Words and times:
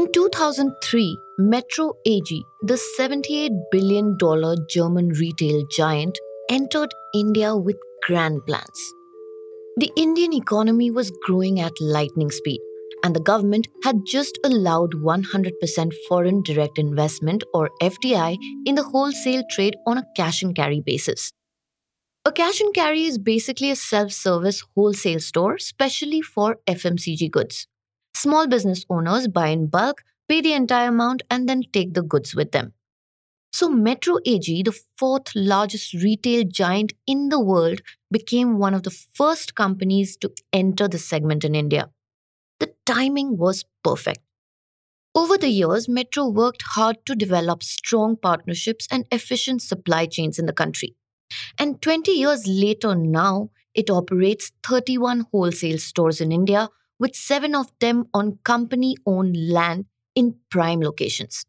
In 0.00 0.10
2003, 0.12 1.18
Metro 1.38 1.92
AG, 2.06 2.44
the 2.62 2.80
$78 2.98 3.50
billion 3.70 4.16
German 4.70 5.10
retail 5.10 5.62
giant, 5.70 6.18
entered 6.48 6.90
India 7.14 7.54
with 7.54 7.76
grand 8.06 8.40
plans. 8.46 8.80
The 9.76 9.92
Indian 9.98 10.32
economy 10.32 10.90
was 10.90 11.12
growing 11.26 11.60
at 11.60 11.78
lightning 11.82 12.30
speed, 12.30 12.60
and 13.04 13.14
the 13.14 13.20
government 13.20 13.68
had 13.84 13.96
just 14.06 14.38
allowed 14.42 14.92
100% 14.92 15.92
foreign 16.08 16.42
direct 16.44 16.78
investment 16.78 17.44
or 17.52 17.68
FDI 17.82 18.38
in 18.64 18.76
the 18.76 18.84
wholesale 18.84 19.42
trade 19.50 19.76
on 19.86 19.98
a 19.98 20.06
cash 20.16 20.42
and 20.42 20.56
carry 20.56 20.80
basis. 20.80 21.30
A 22.24 22.32
cash 22.32 22.62
and 22.62 22.72
carry 22.72 23.04
is 23.04 23.18
basically 23.18 23.70
a 23.70 23.76
self 23.76 24.12
service 24.12 24.64
wholesale 24.74 25.20
store, 25.20 25.58
specially 25.58 26.22
for 26.22 26.56
FMCG 26.66 27.30
goods. 27.30 27.66
Small 28.20 28.46
business 28.46 28.84
owners 28.90 29.28
buy 29.28 29.48
in 29.48 29.68
bulk, 29.68 30.02
pay 30.28 30.42
the 30.42 30.52
entire 30.52 30.88
amount, 30.88 31.22
and 31.30 31.48
then 31.48 31.62
take 31.72 31.94
the 31.94 32.02
goods 32.02 32.34
with 32.34 32.52
them. 32.52 32.74
So, 33.52 33.70
Metro 33.70 34.18
AG, 34.26 34.62
the 34.62 34.78
fourth 34.98 35.34
largest 35.34 35.94
retail 35.94 36.44
giant 36.44 36.92
in 37.06 37.30
the 37.30 37.40
world, 37.40 37.80
became 38.10 38.58
one 38.58 38.74
of 38.74 38.82
the 38.82 38.90
first 38.90 39.54
companies 39.54 40.18
to 40.18 40.30
enter 40.52 40.86
the 40.86 40.98
segment 40.98 41.44
in 41.44 41.54
India. 41.54 41.88
The 42.58 42.74
timing 42.84 43.38
was 43.38 43.64
perfect. 43.82 44.20
Over 45.14 45.38
the 45.38 45.48
years, 45.48 45.88
Metro 45.88 46.28
worked 46.28 46.62
hard 46.74 46.98
to 47.06 47.14
develop 47.14 47.62
strong 47.62 48.16
partnerships 48.16 48.86
and 48.90 49.06
efficient 49.10 49.62
supply 49.62 50.04
chains 50.04 50.38
in 50.38 50.44
the 50.46 50.52
country. 50.52 50.94
And 51.58 51.80
20 51.80 52.12
years 52.12 52.46
later, 52.46 52.94
now, 52.94 53.50
it 53.74 53.88
operates 53.88 54.52
31 54.62 55.26
wholesale 55.32 55.78
stores 55.78 56.20
in 56.20 56.32
India, 56.32 56.68
with 57.00 57.16
seven 57.16 57.56
of 57.56 57.72
them 57.80 58.04
on 58.14 58.38
company 58.44 58.94
owned 59.06 59.36
land 59.36 59.86
in 60.14 60.36
prime 60.50 60.80
locations. 60.80 61.44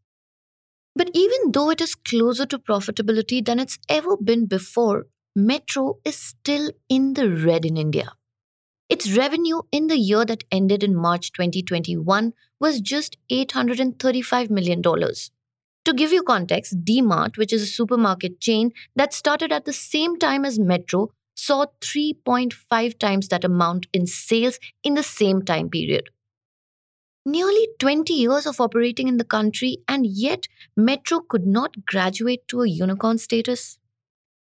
But 0.95 1.11
even 1.13 1.52
though 1.52 1.69
it 1.69 1.81
is 1.81 1.94
closer 1.95 2.45
to 2.47 2.57
profitability 2.57 3.45
than 3.45 3.59
it's 3.59 3.77
ever 3.88 4.17
been 4.17 4.45
before, 4.45 5.05
Metro 5.35 5.99
is 6.03 6.16
still 6.16 6.72
in 6.89 7.13
the 7.13 7.29
red 7.29 7.66
in 7.66 7.77
India. 7.77 8.13
Its 8.89 9.16
revenue 9.16 9.61
in 9.72 9.88
the 9.88 9.97
year 9.97 10.25
that 10.25 10.44
ended 10.52 10.83
in 10.83 10.94
March 10.94 11.31
2021 11.31 12.33
was 12.59 12.81
just 12.81 13.17
$835 13.31 14.49
million. 14.49 14.81
To 14.83 15.94
give 15.94 16.11
you 16.11 16.23
context, 16.23 16.83
DMart, 16.83 17.38
which 17.38 17.53
is 17.53 17.61
a 17.61 17.67
supermarket 17.67 18.41
chain 18.41 18.72
that 18.95 19.13
started 19.13 19.53
at 19.53 19.63
the 19.63 19.73
same 19.73 20.19
time 20.19 20.44
as 20.44 20.59
Metro, 20.59 21.11
saw 21.35 21.65
3.5 21.81 22.99
times 22.99 23.27
that 23.29 23.43
amount 23.43 23.87
in 23.93 24.05
sales 24.05 24.59
in 24.83 24.95
the 24.95 25.03
same 25.03 25.41
time 25.41 25.69
period. 25.69 26.09
Nearly 27.25 27.67
20 27.79 28.13
years 28.13 28.47
of 28.47 28.59
operating 28.59 29.07
in 29.07 29.17
the 29.17 29.23
country, 29.23 29.77
and 29.88 30.05
yet 30.07 30.47
Metro 30.75 31.19
could 31.19 31.45
not 31.45 31.85
graduate 31.85 32.47
to 32.47 32.61
a 32.61 32.67
unicorn 32.67 33.19
status. 33.19 33.77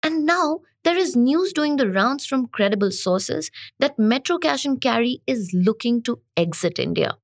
And 0.02 0.24
now 0.24 0.60
there 0.82 0.96
is 0.96 1.14
news 1.14 1.52
doing 1.52 1.76
the 1.76 1.90
rounds 1.90 2.24
from 2.24 2.46
credible 2.46 2.90
sources 2.90 3.50
that 3.78 3.98
Metro 3.98 4.38
Cash 4.38 4.64
and 4.64 4.80
Carry 4.80 5.20
is 5.26 5.50
looking 5.52 6.02
to 6.04 6.20
exit 6.38 6.78
India. 6.78 7.18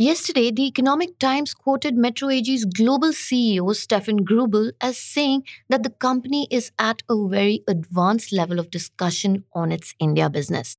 Yesterday, 0.00 0.52
the 0.52 0.64
Economic 0.64 1.18
Times 1.18 1.52
quoted 1.52 1.96
Metro 1.96 2.28
AG's 2.28 2.64
global 2.64 3.08
CEO 3.08 3.62
Steffen 3.74 4.20
Greubel 4.20 4.70
as 4.80 4.96
saying 4.96 5.42
that 5.70 5.82
the 5.82 5.90
company 5.90 6.46
is 6.52 6.70
at 6.78 7.02
a 7.10 7.26
very 7.26 7.64
advanced 7.66 8.32
level 8.32 8.60
of 8.60 8.70
discussion 8.70 9.42
on 9.54 9.72
its 9.72 9.96
India 9.98 10.30
business. 10.30 10.76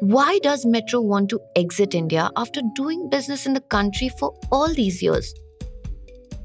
Why 0.00 0.38
does 0.42 0.64
Metro 0.64 1.02
want 1.02 1.28
to 1.28 1.40
exit 1.54 1.94
India 1.94 2.30
after 2.34 2.62
doing 2.74 3.10
business 3.10 3.44
in 3.44 3.52
the 3.52 3.60
country 3.60 4.08
for 4.18 4.34
all 4.50 4.72
these 4.72 5.02
years? 5.02 5.34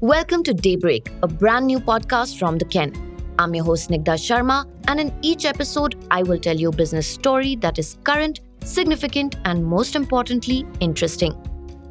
Welcome 0.02 0.42
to 0.42 0.52
Daybreak, 0.52 1.10
a 1.22 1.26
brand 1.26 1.66
new 1.66 1.80
podcast 1.80 2.38
from 2.38 2.58
The 2.58 2.66
Ken. 2.66 2.92
I'm 3.38 3.54
your 3.54 3.64
host, 3.64 3.88
Snigdha 3.88 4.18
Sharma, 4.18 4.70
and 4.88 5.00
in 5.00 5.18
each 5.22 5.46
episode, 5.46 5.96
I 6.10 6.24
will 6.24 6.38
tell 6.38 6.56
you 6.58 6.68
a 6.68 6.76
business 6.76 7.06
story 7.06 7.56
that 7.56 7.78
is 7.78 7.96
current, 8.04 8.40
significant, 8.62 9.36
and 9.46 9.64
most 9.64 9.96
importantly, 9.96 10.66
interesting. 10.80 11.34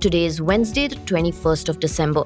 Today 0.06 0.26
is 0.26 0.40
Wednesday, 0.40 0.88
the 0.88 0.98
21st 0.98 1.68
of 1.68 1.80
December. 1.80 2.26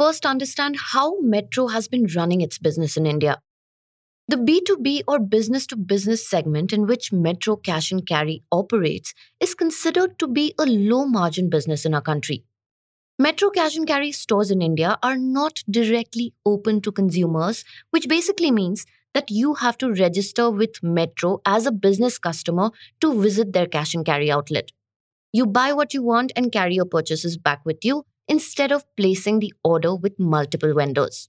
First 0.00 0.24
understand 0.24 0.76
how 0.92 1.20
Metro 1.20 1.66
has 1.66 1.86
been 1.86 2.06
running 2.16 2.40
its 2.40 2.56
business 2.58 2.96
in 2.96 3.04
India. 3.04 3.38
The 4.28 4.36
B2B 4.36 5.02
or 5.06 5.18
business 5.18 5.66
to 5.66 5.76
business 5.76 6.26
segment 6.26 6.72
in 6.72 6.86
which 6.86 7.12
Metro 7.12 7.56
Cash 7.56 7.92
and 7.92 8.06
Carry 8.06 8.42
operates 8.50 9.12
is 9.40 9.54
considered 9.54 10.18
to 10.18 10.26
be 10.26 10.54
a 10.58 10.64
low 10.64 11.04
margin 11.04 11.50
business 11.50 11.84
in 11.84 11.92
our 11.92 12.00
country. 12.00 12.44
Metro 13.18 13.50
Cash 13.50 13.76
and 13.76 13.86
Carry 13.86 14.10
stores 14.10 14.50
in 14.50 14.62
India 14.62 14.96
are 15.02 15.18
not 15.18 15.62
directly 15.68 16.32
open 16.46 16.80
to 16.80 16.90
consumers, 16.90 17.62
which 17.90 18.08
basically 18.08 18.50
means 18.50 18.86
that 19.12 19.30
you 19.30 19.54
have 19.56 19.76
to 19.76 19.92
register 19.92 20.50
with 20.50 20.82
Metro 20.82 21.42
as 21.44 21.66
a 21.66 21.72
business 21.72 22.18
customer 22.18 22.70
to 23.02 23.20
visit 23.20 23.52
their 23.52 23.66
cash 23.66 23.92
and 23.92 24.06
carry 24.06 24.30
outlet. 24.30 24.70
You 25.34 25.44
buy 25.44 25.74
what 25.74 25.92
you 25.92 26.02
want 26.02 26.32
and 26.36 26.50
carry 26.50 26.76
your 26.76 26.86
purchases 26.86 27.36
back 27.36 27.60
with 27.66 27.84
you, 27.84 28.06
instead 28.30 28.72
of 28.72 28.86
placing 28.96 29.40
the 29.40 29.52
order 29.64 29.94
with 29.94 30.18
multiple 30.18 30.72
vendors. 30.74 31.28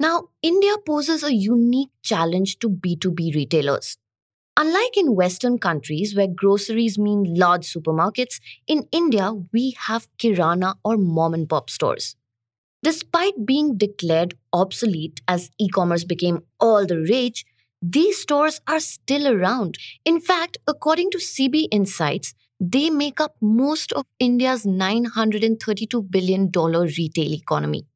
Now, 0.00 0.28
India 0.42 0.74
poses 0.86 1.24
a 1.24 1.34
unique 1.34 1.90
challenge 2.02 2.58
to 2.60 2.68
B2B 2.68 3.34
retailers. 3.34 3.96
Unlike 4.56 4.96
in 4.96 5.14
Western 5.14 5.58
countries 5.58 6.16
where 6.16 6.26
groceries 6.28 6.98
mean 6.98 7.34
large 7.34 7.62
supermarkets, 7.62 8.40
in 8.66 8.88
India 8.92 9.32
we 9.52 9.76
have 9.86 10.08
kirana 10.18 10.74
or 10.84 10.96
mom 10.96 11.34
and 11.34 11.48
pop 11.48 11.70
stores. 11.70 12.16
Despite 12.82 13.46
being 13.46 13.76
declared 13.76 14.34
obsolete 14.52 15.20
as 15.28 15.50
e 15.58 15.68
commerce 15.68 16.04
became 16.04 16.42
all 16.60 16.86
the 16.86 17.00
rage, 17.00 17.46
these 17.82 18.18
stores 18.20 18.60
are 18.66 18.80
still 18.80 19.28
around. 19.28 19.78
In 20.04 20.20
fact, 20.20 20.58
according 20.66 21.10
to 21.12 21.18
CB 21.18 21.68
Insights, 21.70 22.34
they 22.60 22.90
make 22.90 23.20
up 23.20 23.36
most 23.40 23.92
of 23.92 24.06
India's 24.18 24.64
$932 24.64 26.10
billion 26.10 26.50
retail 26.50 27.32
economy. 27.32 27.86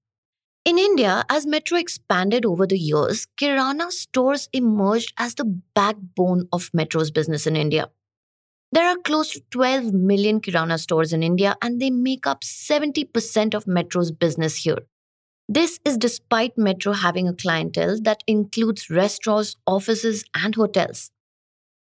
In 0.65 0.79
India, 0.79 1.25
as 1.29 1.45
Metro 1.45 1.77
expanded 1.77 2.47
over 2.47 2.69
the 2.69 2.79
years, 2.79 3.27
Kirana 3.37 3.91
stores 3.91 4.49
emerged 4.53 5.13
as 5.19 5.35
the 5.35 5.45
backbone 5.75 6.49
of 6.53 6.71
Metro's 6.73 7.11
business 7.11 7.49
in 7.49 7.57
India. 7.57 7.91
There 8.71 8.89
are 8.89 8.97
close 8.97 9.33
to 9.33 9.43
12 9.51 9.93
million 9.93 10.41
Kirana 10.41 10.79
stores 10.79 11.13
in 11.13 11.23
India, 11.25 11.57
and 11.61 11.81
they 11.81 11.91
make 11.91 12.27
up 12.29 12.43
70% 12.43 13.55
of 13.55 13.67
Metro's 13.67 14.13
business 14.13 14.57
here. 14.57 14.79
This 15.49 15.81
is 15.85 15.99
despite 15.99 16.57
Metro 16.57 16.93
having 16.93 17.27
a 17.27 17.35
clientele 17.35 18.01
that 18.03 18.23
includes 18.29 18.89
restaurants, 18.89 19.57
offices, 19.67 20.25
and 20.35 20.55
hotels. 20.55 21.11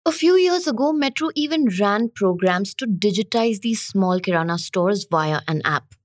A 0.07 0.11
few 0.13 0.37
years 0.37 0.67
ago, 0.67 0.93
Metro 0.93 1.31
even 1.35 1.67
ran 1.81 2.07
programs 2.07 2.73
to 2.75 2.85
digitize 2.87 3.59
these 3.59 3.81
small 3.81 4.21
Kirana 4.21 4.57
stores 4.57 5.05
via 5.11 5.41
an 5.49 5.61
app. 5.65 5.95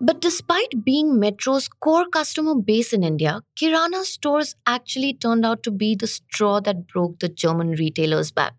But 0.00 0.22
despite 0.22 0.86
being 0.86 1.20
Metro's 1.20 1.68
core 1.68 2.06
customer 2.06 2.54
base 2.54 2.94
in 2.94 3.04
India, 3.04 3.42
Kirana 3.60 4.04
stores 4.04 4.54
actually 4.66 5.12
turned 5.12 5.44
out 5.44 5.62
to 5.64 5.70
be 5.70 5.94
the 5.94 6.06
straw 6.06 6.60
that 6.60 6.86
broke 6.86 7.18
the 7.18 7.28
German 7.28 7.72
retailers' 7.72 8.32
back. 8.32 8.54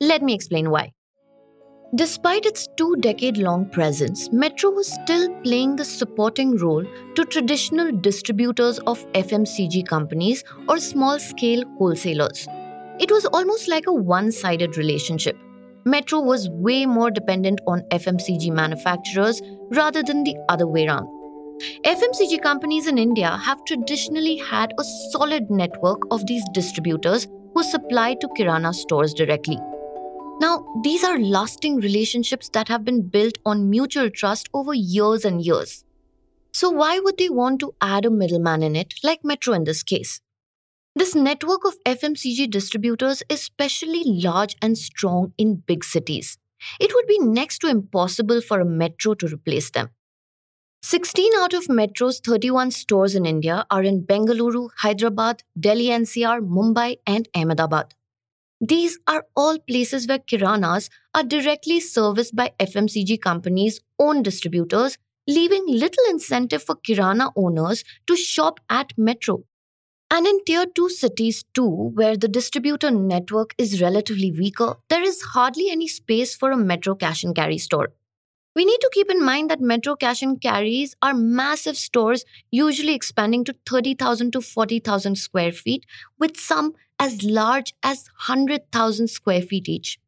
Let 0.00 0.22
me 0.22 0.34
explain 0.34 0.70
why. 0.70 0.94
Despite 1.96 2.46
its 2.46 2.68
two 2.76 2.94
decade 3.00 3.36
long 3.36 3.68
presence, 3.68 4.30
Metro 4.30 4.70
was 4.70 4.86
still 4.86 5.28
playing 5.42 5.74
the 5.74 5.84
supporting 5.84 6.56
role 6.56 6.84
to 7.16 7.24
traditional 7.24 7.90
distributors 7.90 8.78
of 8.86 9.04
FMCG 9.12 9.88
companies 9.88 10.44
or 10.68 10.78
small 10.78 11.18
scale 11.18 11.64
wholesalers. 11.78 12.46
It 13.00 13.10
was 13.10 13.24
almost 13.26 13.66
like 13.66 13.88
a 13.88 13.92
one 13.92 14.30
sided 14.30 14.76
relationship. 14.76 15.36
Metro 15.84 16.20
was 16.20 16.48
way 16.50 16.86
more 16.86 17.10
dependent 17.10 17.60
on 17.66 17.82
FMCG 17.90 18.52
manufacturers 18.52 19.42
rather 19.72 20.04
than 20.04 20.22
the 20.22 20.36
other 20.48 20.68
way 20.68 20.86
around. 20.86 21.08
FMCG 21.84 22.40
companies 22.40 22.86
in 22.86 22.98
India 22.98 23.30
have 23.30 23.64
traditionally 23.64 24.36
had 24.36 24.72
a 24.78 24.84
solid 25.10 25.50
network 25.50 26.02
of 26.12 26.24
these 26.26 26.44
distributors 26.54 27.26
who 27.52 27.64
supply 27.64 28.14
to 28.14 28.28
Kirana 28.38 28.72
stores 28.72 29.12
directly. 29.12 29.58
Now, 30.40 30.64
these 30.82 31.04
are 31.04 31.18
lasting 31.18 31.76
relationships 31.76 32.48
that 32.54 32.68
have 32.68 32.82
been 32.82 33.08
built 33.08 33.36
on 33.44 33.68
mutual 33.68 34.08
trust 34.08 34.48
over 34.54 34.72
years 34.72 35.26
and 35.26 35.44
years. 35.44 35.84
So, 36.52 36.70
why 36.70 36.98
would 36.98 37.18
they 37.18 37.28
want 37.28 37.60
to 37.60 37.74
add 37.80 38.06
a 38.06 38.10
middleman 38.10 38.62
in 38.62 38.74
it, 38.74 38.94
like 39.04 39.20
Metro 39.22 39.52
in 39.52 39.64
this 39.64 39.82
case? 39.82 40.20
This 40.96 41.14
network 41.14 41.64
of 41.66 41.76
FMCG 41.84 42.50
distributors 42.50 43.22
is 43.28 43.38
especially 43.40 44.02
large 44.04 44.56
and 44.62 44.76
strong 44.76 45.34
in 45.36 45.62
big 45.66 45.84
cities. 45.84 46.38
It 46.80 46.94
would 46.94 47.06
be 47.06 47.18
next 47.18 47.58
to 47.60 47.68
impossible 47.68 48.40
for 48.40 48.60
a 48.60 48.64
metro 48.64 49.14
to 49.14 49.26
replace 49.26 49.70
them. 49.70 49.90
16 50.82 51.32
out 51.36 51.52
of 51.52 51.68
Metro's 51.68 52.18
31 52.20 52.70
stores 52.70 53.14
in 53.14 53.26
India 53.26 53.66
are 53.70 53.82
in 53.82 54.02
Bengaluru, 54.06 54.70
Hyderabad, 54.78 55.42
Delhi 55.58 55.88
NCR, 55.88 56.40
Mumbai, 56.40 56.96
and 57.06 57.28
Ahmedabad. 57.36 57.94
These 58.60 58.98
are 59.06 59.24
all 59.34 59.58
places 59.58 60.06
where 60.06 60.18
kiranas 60.18 60.90
are 61.14 61.22
directly 61.22 61.80
serviced 61.80 62.36
by 62.36 62.52
FMCG 62.60 63.20
companies' 63.20 63.80
own 63.98 64.22
distributors, 64.22 64.98
leaving 65.26 65.64
little 65.66 66.04
incentive 66.10 66.62
for 66.62 66.76
kirana 66.76 67.32
owners 67.36 67.84
to 68.06 68.16
shop 68.16 68.60
at 68.68 68.92
Metro. 68.98 69.44
And 70.10 70.26
in 70.26 70.44
tier 70.44 70.66
2 70.66 70.90
cities 70.90 71.44
too, 71.54 71.92
where 71.94 72.16
the 72.16 72.28
distributor 72.28 72.90
network 72.90 73.54
is 73.56 73.80
relatively 73.80 74.32
weaker, 74.32 74.74
there 74.88 75.02
is 75.02 75.22
hardly 75.22 75.70
any 75.70 75.88
space 75.88 76.34
for 76.34 76.50
a 76.50 76.56
Metro 76.56 76.94
cash 76.94 77.24
and 77.24 77.34
carry 77.34 77.58
store. 77.58 77.92
We 78.56 78.64
need 78.64 78.80
to 78.80 78.90
keep 78.92 79.08
in 79.08 79.24
mind 79.24 79.48
that 79.50 79.60
Metro 79.60 79.94
cash 79.94 80.20
and 80.20 80.40
carries 80.40 80.96
are 81.00 81.14
massive 81.14 81.76
stores, 81.76 82.24
usually 82.50 82.94
expanding 82.94 83.44
to 83.44 83.54
30,000 83.68 84.32
to 84.32 84.40
40,000 84.40 85.14
square 85.16 85.52
feet, 85.52 85.86
with 86.18 86.36
some 86.36 86.74
as 87.00 87.24
large 87.24 87.74
as 87.82 88.08
100,000 88.28 89.08
square 89.08 89.42
feet 89.42 89.68
each. 89.68 89.98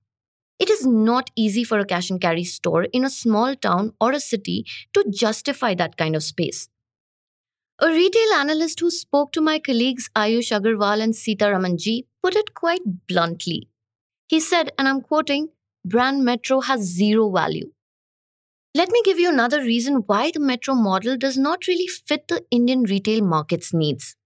It 0.59 0.71
is 0.71 0.87
not 0.87 1.31
easy 1.35 1.65
for 1.65 1.79
a 1.81 1.87
cash 1.87 2.11
and 2.11 2.21
carry 2.21 2.45
store 2.45 2.85
in 2.85 3.05
a 3.05 3.11
small 3.11 3.57
town 3.57 3.95
or 4.01 4.13
a 4.13 4.21
city 4.21 4.65
to 4.93 5.05
justify 5.11 5.75
that 5.75 5.97
kind 5.97 6.15
of 6.15 6.23
space. 6.23 6.69
A 7.81 7.89
retail 7.89 8.35
analyst 8.35 8.79
who 8.79 8.91
spoke 8.91 9.33
to 9.33 9.41
my 9.41 9.59
colleagues 9.59 10.09
Aayush 10.15 10.53
Agarwal 10.57 11.03
and 11.03 11.15
Sitaraman 11.15 11.81
Ji 11.81 12.07
put 12.23 12.37
it 12.37 12.55
quite 12.55 13.09
bluntly. 13.09 13.69
He 14.29 14.39
said, 14.39 14.71
and 14.79 14.87
I'm 14.87 15.01
quoting, 15.01 15.49
brand 15.85 16.25
Metro 16.25 16.61
has 16.61 16.83
zero 16.83 17.31
value. 17.31 17.73
Let 18.75 18.91
me 18.91 19.03
give 19.05 19.19
you 19.19 19.31
another 19.31 19.63
reason 19.63 20.05
why 20.07 20.31
the 20.31 20.41
Metro 20.41 20.75
model 20.75 21.17
does 21.17 21.37
not 21.37 21.67
really 21.67 21.89
fit 21.89 22.29
the 22.29 22.45
Indian 22.51 22.85
retail 22.85 23.23
market's 23.23 23.75
needs. 23.75 24.17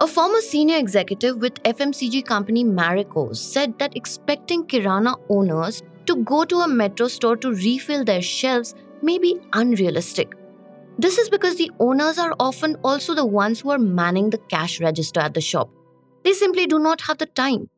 A 0.00 0.06
former 0.06 0.40
senior 0.40 0.76
executive 0.76 1.38
with 1.38 1.60
FMCG 1.64 2.24
company 2.24 2.62
Marico 2.62 3.34
said 3.34 3.76
that 3.80 3.96
expecting 3.96 4.64
Kirana 4.64 5.16
owners 5.28 5.82
to 6.06 6.22
go 6.22 6.44
to 6.44 6.60
a 6.60 6.68
Metro 6.68 7.08
store 7.08 7.36
to 7.38 7.52
refill 7.52 8.04
their 8.04 8.22
shelves 8.22 8.76
may 9.02 9.18
be 9.18 9.40
unrealistic. 9.54 10.34
This 10.98 11.18
is 11.18 11.28
because 11.28 11.56
the 11.56 11.72
owners 11.80 12.16
are 12.16 12.32
often 12.38 12.76
also 12.84 13.12
the 13.12 13.26
ones 13.26 13.58
who 13.58 13.70
are 13.70 13.78
manning 13.78 14.30
the 14.30 14.38
cash 14.38 14.80
register 14.80 15.18
at 15.18 15.34
the 15.34 15.40
shop. 15.40 15.68
They 16.22 16.32
simply 16.32 16.68
do 16.68 16.78
not 16.78 17.00
have 17.00 17.18
the 17.18 17.26
time. 17.26 17.68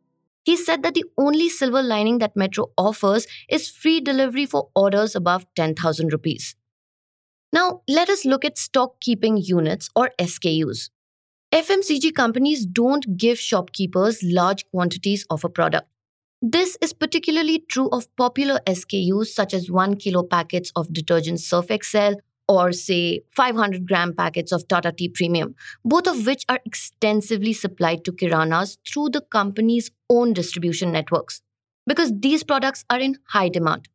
He 0.45 0.59
said 0.59 0.83
that 0.83 0.93
the 0.93 1.05
only 1.17 1.49
silver 1.49 1.83
lining 1.83 2.19
that 2.19 2.37
Metro 2.37 2.71
offers 2.77 3.27
is 3.49 3.71
free 3.71 3.99
delivery 3.99 4.45
for 4.45 4.69
orders 4.77 5.17
above 5.17 5.47
10,000 5.57 6.13
rupees. 6.13 6.55
Now, 7.51 7.81
let 7.89 8.11
us 8.11 8.27
look 8.27 8.45
at 8.45 8.59
stock 8.59 9.01
keeping 9.01 9.39
units 9.39 9.89
or 9.97 10.11
SKUs. 10.19 10.91
FMCG 11.53 12.15
companies 12.15 12.65
don't 12.65 13.17
give 13.17 13.37
shopkeepers 13.37 14.23
large 14.23 14.65
quantities 14.71 15.27
of 15.31 15.43
a 15.45 15.49
product. 15.49 15.89
This 16.41 16.79
is 16.81 16.93
particularly 16.93 17.65
true 17.69 17.89
of 17.91 18.07
popular 18.15 18.61
SKUs 18.69 19.27
such 19.27 19.53
as 19.53 19.69
1 19.69 19.97
kilo 19.97 20.23
packets 20.23 20.71
of 20.77 20.93
detergent 20.93 21.41
Surf 21.41 21.73
Excel 21.73 22.15
or 22.47 22.71
say 22.71 23.23
500 23.33 23.85
gram 23.85 24.15
packets 24.15 24.53
of 24.53 24.69
Tata 24.69 24.93
Tea 24.93 25.09
Premium, 25.09 25.57
both 25.85 26.07
of 26.07 26.25
which 26.25 26.45
are 26.49 26.61
extensively 26.65 27.53
supplied 27.53 28.05
to 28.05 28.13
Kiranas 28.13 28.79
through 28.89 29.09
the 29.09 29.21
company's 29.21 29.91
own 30.09 30.33
distribution 30.33 30.93
networks 30.93 31.43
because 31.85 32.13
these 32.21 32.45
products 32.45 32.85
are 32.89 33.01
in 33.01 33.19
high 33.27 33.49
demand. 33.49 33.89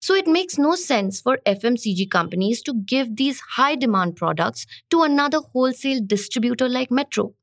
So 0.00 0.14
it 0.14 0.26
makes 0.26 0.58
no 0.58 0.74
sense 0.74 1.20
for 1.20 1.38
FMCG 1.46 2.06
companies 2.10 2.62
to 2.62 2.74
give 2.74 3.16
these 3.16 3.40
high 3.40 3.74
demand 3.76 4.16
products 4.16 4.66
to 4.90 5.02
another 5.02 5.38
wholesale 5.40 6.00
distributor 6.04 6.68
like 6.68 6.90
Metro. 6.90 7.34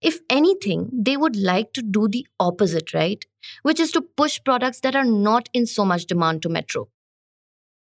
If 0.00 0.20
anything, 0.28 0.90
they 0.92 1.16
would 1.16 1.36
like 1.36 1.72
to 1.74 1.82
do 1.82 2.08
the 2.08 2.26
opposite, 2.38 2.92
right? 2.94 3.24
Which 3.62 3.80
is 3.80 3.90
to 3.92 4.02
push 4.02 4.40
products 4.44 4.80
that 4.80 4.94
are 4.96 5.04
not 5.04 5.48
in 5.52 5.66
so 5.66 5.84
much 5.84 6.06
demand 6.06 6.42
to 6.42 6.48
Metro. 6.48 6.88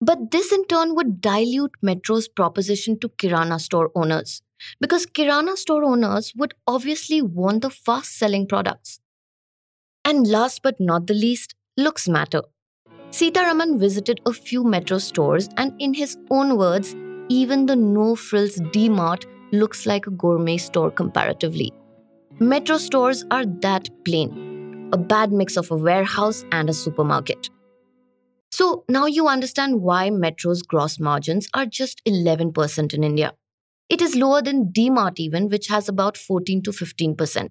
But 0.00 0.30
this 0.30 0.52
in 0.52 0.66
turn 0.66 0.94
would 0.94 1.20
dilute 1.20 1.72
Metro's 1.82 2.28
proposition 2.28 2.98
to 3.00 3.08
Kirana 3.08 3.58
store 3.58 3.90
owners 3.94 4.42
because 4.80 5.06
Kirana 5.06 5.56
store 5.56 5.84
owners 5.84 6.32
would 6.36 6.54
obviously 6.66 7.20
want 7.22 7.62
the 7.62 7.70
fast 7.70 8.16
selling 8.16 8.46
products. 8.46 9.00
And 10.04 10.26
last 10.26 10.62
but 10.62 10.80
not 10.80 11.06
the 11.06 11.14
least, 11.14 11.54
looks 11.76 12.08
matter. 12.08 12.42
Sitaraman 13.16 13.78
visited 13.78 14.20
a 14.26 14.32
few 14.34 14.62
Metro 14.62 14.98
stores, 14.98 15.48
and 15.56 15.72
in 15.78 15.94
his 15.94 16.18
own 16.30 16.58
words, 16.58 16.94
even 17.30 17.64
the 17.64 17.74
no 17.74 18.14
frills 18.14 18.56
DMart 18.74 19.24
looks 19.52 19.86
like 19.86 20.06
a 20.06 20.10
gourmet 20.10 20.58
store 20.58 20.90
comparatively. 20.90 21.72
Metro 22.40 22.76
stores 22.76 23.24
are 23.30 23.46
that 23.62 23.88
plain 24.04 24.90
a 24.92 24.98
bad 24.98 25.32
mix 25.32 25.56
of 25.56 25.70
a 25.70 25.76
warehouse 25.76 26.44
and 26.52 26.68
a 26.68 26.74
supermarket. 26.74 27.48
So 28.50 28.84
now 28.86 29.06
you 29.06 29.28
understand 29.28 29.80
why 29.80 30.10
Metro's 30.10 30.62
gross 30.62 31.00
margins 31.00 31.48
are 31.54 31.64
just 31.64 32.04
11% 32.04 32.92
in 32.92 33.02
India. 33.02 33.32
It 33.88 34.02
is 34.02 34.14
lower 34.14 34.42
than 34.42 34.74
DMart 34.74 35.18
even, 35.18 35.48
which 35.48 35.68
has 35.68 35.88
about 35.88 36.18
14 36.18 36.62
to 36.64 36.70
15%. 36.70 37.48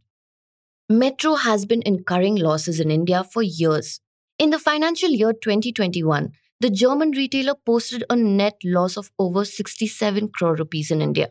Metro 0.88 1.34
has 1.34 1.66
been 1.66 1.82
incurring 1.84 2.36
losses 2.36 2.80
in 2.80 2.92
India 2.92 3.24
for 3.24 3.42
years. 3.42 4.00
In 4.38 4.50
the 4.50 4.60
financial 4.60 5.12
year 5.12 5.32
2021, 5.32 6.34
the 6.60 6.70
German 6.70 7.12
retailer 7.12 7.54
posted 7.66 8.04
a 8.10 8.18
net 8.18 8.56
loss 8.66 8.98
of 8.98 9.10
over 9.18 9.46
67 9.46 10.30
crore 10.36 10.56
rupees 10.56 10.92
in 10.92 11.02
India. 11.02 11.30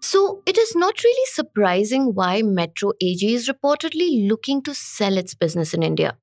So, 0.00 0.42
it 0.46 0.56
is 0.56 0.74
not 0.74 1.04
really 1.04 1.26
surprising 1.26 2.14
why 2.14 2.40
Metro 2.40 2.92
AG 3.02 3.34
is 3.34 3.46
reportedly 3.46 4.26
looking 4.26 4.62
to 4.62 4.74
sell 4.74 5.18
its 5.18 5.34
business 5.34 5.74
in 5.74 5.82
India. 5.82 6.16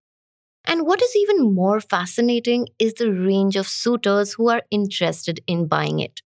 And 0.66 0.88
what 0.88 1.04
is 1.04 1.16
even 1.16 1.54
more 1.54 1.80
fascinating 1.80 2.70
is 2.80 2.96
the 2.96 3.14
range 3.14 3.56
of 3.56 3.68
suitors 3.68 4.34
who 4.34 4.50
are 4.50 4.64
interested 4.72 5.40
in 5.46 5.68
buying 5.68 6.00
it. 6.00 6.22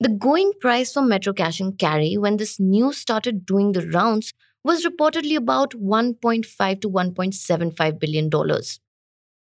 The 0.00 0.08
going 0.08 0.52
price 0.62 0.94
for 0.94 1.02
Metro 1.02 1.34
Cash 1.34 1.60
and 1.60 1.78
Carry 1.78 2.16
when 2.16 2.38
this 2.38 2.58
news 2.58 2.96
started 2.96 3.44
doing 3.44 3.72
the 3.72 3.86
rounds 3.88 4.32
was 4.64 4.84
reportedly 4.84 5.36
about 5.36 5.72
1.5 5.72 6.80
to 6.80 6.90
1.75 6.90 7.98
billion 7.98 8.28
dollars. 8.28 8.80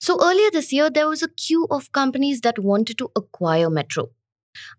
So 0.01 0.19
earlier 0.23 0.51
this 0.51 0.73
year 0.73 0.91
there 0.91 1.09
was 1.09 1.23
a 1.23 1.29
queue 1.29 1.67
of 1.71 1.93
companies 1.93 2.41
that 2.43 2.59
wanted 2.59 2.99
to 2.99 3.11
acquire 3.17 3.71
Metro. 3.71 4.11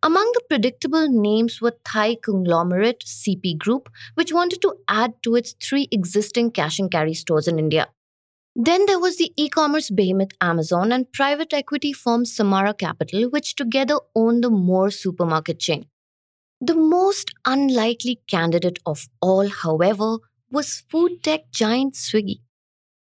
Among 0.03 0.31
the 0.33 0.41
predictable 0.49 1.07
names 1.09 1.61
were 1.61 1.75
Thai 1.85 2.15
conglomerate 2.15 3.03
CP 3.05 3.57
Group, 3.57 3.89
which 4.15 4.33
wanted 4.33 4.61
to 4.63 4.75
add 4.87 5.13
to 5.23 5.35
its 5.35 5.53
three 5.53 5.87
existing 5.91 6.51
cash 6.51 6.79
and 6.79 6.91
carry 6.91 7.13
stores 7.13 7.47
in 7.47 7.57
India. 7.59 7.87
Then 8.55 8.85
there 8.85 8.99
was 8.99 9.17
the 9.17 9.31
e 9.37 9.49
commerce 9.49 9.89
behemoth 9.89 10.31
Amazon 10.41 10.91
and 10.91 11.11
private 11.13 11.53
equity 11.53 11.93
firm 11.93 12.25
Samara 12.25 12.73
Capital, 12.73 13.29
which 13.29 13.55
together 13.55 13.95
own 14.15 14.41
the 14.41 14.49
More 14.49 14.91
supermarket 14.91 15.59
chain. 15.59 15.85
The 16.63 16.75
most 16.75 17.31
unlikely 17.43 18.21
candidate 18.27 18.77
of 18.85 19.09
all, 19.19 19.49
however, 19.49 20.17
was 20.51 20.83
food 20.91 21.23
tech 21.23 21.51
giant 21.51 21.95
Swiggy. 21.95 22.41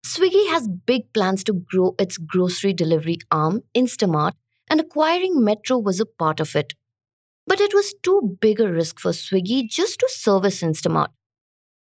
Swiggy 0.03 0.49
has 0.49 0.67
big 0.67 1.13
plans 1.13 1.43
to 1.43 1.53
grow 1.53 1.93
its 1.99 2.17
grocery 2.17 2.73
delivery 2.73 3.19
arm, 3.29 3.61
Instamart, 3.75 4.33
and 4.67 4.79
acquiring 4.79 5.43
Metro 5.43 5.77
was 5.77 5.99
a 5.99 6.07
part 6.07 6.39
of 6.39 6.55
it. 6.55 6.73
But 7.45 7.61
it 7.61 7.75
was 7.75 7.93
too 8.01 8.37
big 8.41 8.59
a 8.59 8.71
risk 8.71 8.99
for 8.99 9.11
Swiggy 9.11 9.69
just 9.69 9.99
to 9.99 10.09
service 10.09 10.63
Instamart. 10.63 11.09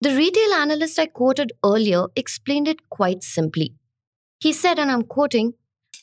The 0.00 0.16
retail 0.16 0.54
analyst 0.54 0.98
I 0.98 1.04
quoted 1.04 1.52
earlier 1.62 2.06
explained 2.16 2.66
it 2.66 2.88
quite 2.88 3.22
simply. 3.22 3.74
He 4.40 4.54
said, 4.54 4.78
and 4.78 4.90
I'm 4.90 5.02
quoting, 5.02 5.52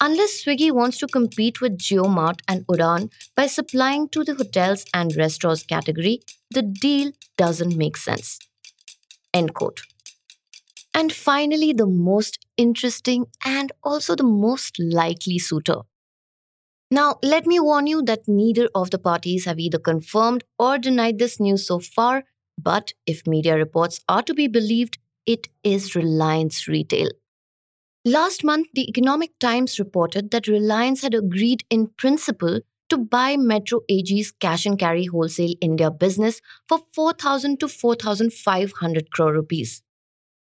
unless 0.01 0.43
Swiggy 0.43 0.71
wants 0.71 0.97
to 0.99 1.07
compete 1.07 1.61
with 1.61 1.77
JioMart 1.77 2.39
and 2.47 2.65
Udaan 2.67 3.11
by 3.35 3.47
supplying 3.47 4.09
to 4.09 4.23
the 4.23 4.35
hotels 4.35 4.85
and 4.93 5.15
restaurants 5.15 5.63
category, 5.63 6.21
the 6.51 6.61
deal 6.61 7.11
doesn't 7.37 7.75
make 7.75 7.97
sense. 7.97 8.39
End 9.33 9.53
quote. 9.53 9.81
And 10.93 11.13
finally, 11.13 11.73
the 11.73 11.85
most 11.87 12.45
interesting 12.57 13.25
and 13.45 13.71
also 13.83 14.15
the 14.15 14.23
most 14.23 14.79
likely 14.79 15.39
suitor. 15.39 15.81
Now, 16.91 17.19
let 17.21 17.45
me 17.45 17.59
warn 17.59 17.85
you 17.87 18.01
that 18.03 18.27
neither 18.27 18.67
of 18.73 18.89
the 18.89 18.97
parties 18.97 19.45
have 19.45 19.59
either 19.59 19.77
confirmed 19.77 20.43
or 20.57 20.77
denied 20.79 21.19
this 21.19 21.39
news 21.39 21.67
so 21.67 21.79
far, 21.79 22.23
but 22.57 22.93
if 23.05 23.27
media 23.27 23.55
reports 23.55 23.99
are 24.09 24.23
to 24.23 24.33
be 24.33 24.47
believed, 24.47 24.97
it 25.25 25.47
is 25.63 25.95
Reliance 25.95 26.67
Retail. 26.67 27.09
Last 28.05 28.45
month, 28.45 28.67
the 28.73 28.87
Economic 28.87 29.37
Times 29.39 29.77
reported 29.77 30.31
that 30.31 30.47
Reliance 30.47 31.01
had 31.01 31.13
agreed 31.13 31.65
in 31.69 31.87
principle 31.87 32.61
to 32.87 32.97
buy 32.97 33.35
Metro 33.35 33.81
AG's 33.89 34.31
cash 34.31 34.65
and 34.65 34.79
carry 34.79 35.05
wholesale 35.05 35.53
India 35.59 35.91
business 35.91 36.39
for 36.69 36.79
4,000 36.93 37.59
to 37.59 37.67
4,500 37.67 39.11
crore 39.11 39.33
rupees. 39.33 39.83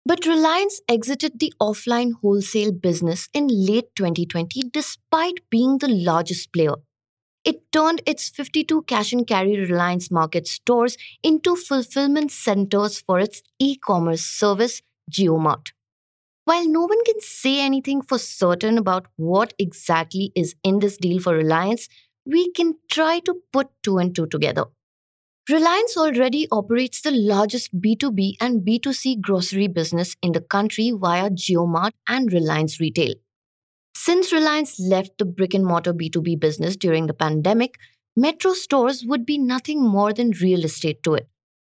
But 0.06 0.24
Reliance 0.24 0.80
exited 0.88 1.40
the 1.40 1.52
offline 1.60 2.12
wholesale 2.22 2.72
business 2.72 3.28
in 3.34 3.48
late 3.48 3.94
2020 3.96 4.70
despite 4.72 5.50
being 5.50 5.78
the 5.78 5.88
largest 5.88 6.52
player. 6.52 6.74
It 7.44 7.72
turned 7.72 8.02
its 8.06 8.28
52 8.28 8.82
cash 8.82 9.12
and 9.12 9.26
carry 9.26 9.58
Reliance 9.58 10.12
Market 10.12 10.46
stores 10.46 10.96
into 11.24 11.56
fulfillment 11.56 12.30
centers 12.30 13.00
for 13.00 13.18
its 13.18 13.42
e 13.58 13.76
commerce 13.76 14.22
service, 14.22 14.80
JioMart. 15.10 15.72
While 16.44 16.68
no 16.68 16.82
one 16.82 17.04
can 17.04 17.20
say 17.20 17.60
anything 17.60 18.02
for 18.02 18.18
certain 18.18 18.78
about 18.78 19.06
what 19.16 19.54
exactly 19.58 20.32
is 20.34 20.54
in 20.64 20.80
this 20.80 20.96
deal 20.96 21.20
for 21.20 21.34
Reliance, 21.34 21.88
we 22.24 22.50
can 22.52 22.74
try 22.90 23.20
to 23.20 23.36
put 23.52 23.68
two 23.82 23.98
and 23.98 24.14
two 24.14 24.26
together. 24.26 24.64
Reliance 25.50 25.96
already 25.96 26.46
operates 26.52 27.02
the 27.02 27.10
largest 27.10 27.80
B2B 27.80 28.34
and 28.40 28.62
B2C 28.62 29.20
grocery 29.20 29.66
business 29.66 30.16
in 30.22 30.32
the 30.32 30.40
country 30.40 30.92
via 30.92 31.30
JioMart 31.30 31.90
and 32.08 32.32
Reliance 32.32 32.80
Retail. 32.80 33.14
Since 33.96 34.32
Reliance 34.32 34.78
left 34.80 35.18
the 35.18 35.24
brick 35.24 35.54
and 35.54 35.64
mortar 35.64 35.92
B2B 35.92 36.38
business 36.40 36.76
during 36.76 37.06
the 37.06 37.14
pandemic, 37.14 37.76
Metro 38.16 38.52
stores 38.52 39.04
would 39.04 39.24
be 39.26 39.38
nothing 39.38 39.82
more 39.82 40.12
than 40.12 40.30
real 40.30 40.64
estate 40.64 41.02
to 41.02 41.14
it. 41.14 41.28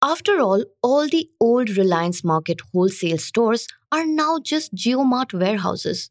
After 0.06 0.40
all, 0.40 0.62
all 0.84 1.08
the 1.08 1.28
old 1.40 1.70
Reliance 1.76 2.22
Market 2.22 2.60
wholesale 2.72 3.18
stores 3.18 3.66
are 3.90 4.06
now 4.06 4.38
just 4.38 4.72
JioMart 4.72 5.36
warehouses. 5.36 6.10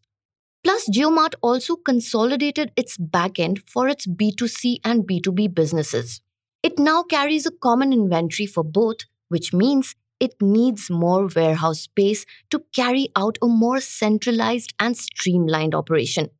Plus, 0.65 0.89
JioMart 0.89 1.35
also 1.41 1.77
consolidated 1.77 2.73
its 2.75 2.97
backend 2.97 3.59
for 3.65 3.87
its 3.87 4.05
B2C 4.05 4.79
and 4.83 5.07
B2B 5.07 5.55
businesses. 5.55 6.19
It 6.61 6.77
now 6.77 7.03
carries 7.03 7.45
a 7.45 7.51
common 7.51 7.93
inventory 7.93 8.45
for 8.47 8.65
both, 8.65 8.97
which 9.29 9.53
means 9.53 9.95
it 10.19 10.33
needs 10.41 10.89
more 10.89 11.29
warehouse 11.33 11.79
space 11.83 12.25
to 12.49 12.65
carry 12.75 13.07
out 13.15 13.37
a 13.41 13.47
more 13.47 13.79
centralized 13.79 14.73
and 14.77 14.97
streamlined 14.97 15.73
operation. 15.73 16.31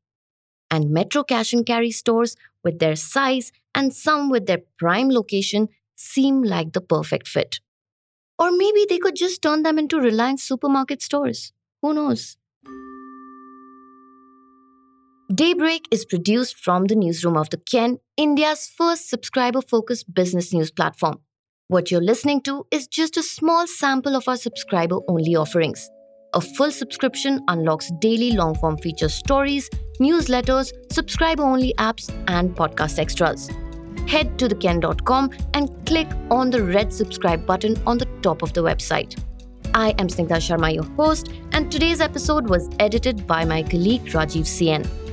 And 0.69 0.89
Metro 0.89 1.23
Cash 1.23 1.53
and 1.53 1.65
Carry 1.65 1.91
stores, 1.91 2.35
with 2.65 2.79
their 2.79 2.97
size 2.97 3.53
and 3.73 3.93
some 3.95 4.29
with 4.29 4.45
their 4.45 4.63
prime 4.77 5.09
location, 5.09 5.69
seem 5.95 6.43
like 6.43 6.73
the 6.73 6.81
perfect 6.81 7.27
fit. 7.27 7.59
Or 8.37 8.51
maybe 8.51 8.85
they 8.87 8.97
could 8.97 9.15
just 9.15 9.41
turn 9.41 9.63
them 9.63 9.79
into 9.79 9.99
Reliance 9.99 10.43
supermarket 10.43 11.01
stores. 11.01 11.53
Who 11.81 11.93
knows? 11.93 12.37
Daybreak 15.33 15.87
is 15.89 16.05
produced 16.05 16.57
from 16.57 16.85
the 16.85 16.95
newsroom 16.95 17.35
of 17.35 17.49
the 17.49 17.57
Ken, 17.57 17.97
India's 18.15 18.67
first 18.77 19.09
subscriber 19.09 19.61
focused 19.61 20.13
business 20.13 20.53
news 20.53 20.69
platform. 20.69 21.19
What 21.67 21.89
you're 21.89 22.01
listening 22.01 22.41
to 22.41 22.67
is 22.69 22.87
just 22.87 23.17
a 23.17 23.23
small 23.23 23.65
sample 23.65 24.15
of 24.15 24.27
our 24.27 24.37
subscriber 24.37 24.99
only 25.07 25.35
offerings. 25.35 25.89
A 26.35 26.41
full 26.41 26.69
subscription 26.69 27.41
unlocks 27.47 27.91
daily 27.99 28.33
long 28.33 28.53
form 28.55 28.77
feature 28.77 29.09
stories, 29.09 29.67
newsletters, 29.99 30.71
subscriber 30.91 31.43
only 31.43 31.73
apps, 31.79 32.13
and 32.27 32.55
podcast 32.55 32.99
extras 32.99 33.49
head 34.07 34.37
to 34.39 34.47
theken.com 34.47 35.31
and 35.53 35.85
click 35.85 36.07
on 36.31 36.49
the 36.49 36.63
red 36.63 36.93
subscribe 36.93 37.45
button 37.45 37.81
on 37.85 37.97
the 37.97 38.07
top 38.21 38.41
of 38.41 38.53
the 38.53 38.61
website. 38.61 39.19
I 39.73 39.89
am 39.99 40.07
Snigdha 40.07 40.37
Sharma, 40.37 40.73
your 40.73 40.85
host, 40.95 41.31
and 41.51 41.71
today's 41.71 41.99
episode 41.99 42.49
was 42.49 42.69
edited 42.79 43.27
by 43.27 43.43
my 43.45 43.61
colleague 43.63 44.05
Rajiv 44.05 44.45
CN. 44.45 45.04